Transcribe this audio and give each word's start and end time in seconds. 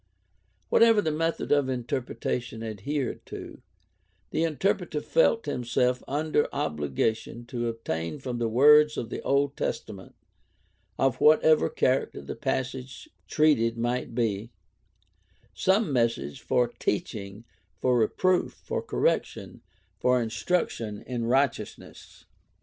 Whatever 0.69 0.99
the 0.99 1.11
method 1.11 1.51
of 1.51 1.69
interpretation 1.69 2.63
adhered 2.63 3.23
to, 3.27 3.61
the 4.31 4.43
interpreter 4.43 4.99
felt 4.99 5.45
himself 5.45 6.01
under 6.07 6.47
obligation 6.51 7.45
to 7.45 7.67
obtain 7.67 8.17
from 8.17 8.39
the 8.39 8.47
words 8.47 8.97
of 8.97 9.11
the 9.11 9.21
Old 9.21 9.55
Testament, 9.55 10.15
of 10.97 11.21
whatever 11.21 11.69
character 11.69 12.19
the 12.19 12.33
passage 12.35 13.11
treated 13.27 13.77
might 13.77 14.15
be, 14.15 14.49
some 15.53 15.93
message 15.93 16.41
"for 16.41 16.67
teaching, 16.67 17.43
for 17.77 17.95
reproof, 17.95 18.53
for 18.53 18.81
correction, 18.81 19.61
for 19.99 20.19
instruction 20.19 20.99
in 21.03 21.25
right 21.25 21.51
eousness." 21.51 22.25